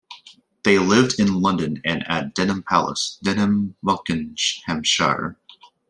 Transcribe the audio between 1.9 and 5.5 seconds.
at Denham Place, Denham Buckinghamshire.